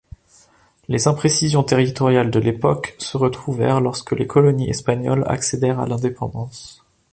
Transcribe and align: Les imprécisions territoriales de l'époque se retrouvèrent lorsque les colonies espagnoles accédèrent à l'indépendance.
Les 0.87 1.07
imprécisions 1.07 1.61
territoriales 1.61 2.31
de 2.31 2.39
l'époque 2.39 2.95
se 2.97 3.17
retrouvèrent 3.17 3.81
lorsque 3.81 4.13
les 4.13 4.25
colonies 4.25 4.67
espagnoles 4.71 5.23
accédèrent 5.27 5.79
à 5.79 5.85
l'indépendance. 5.85 6.81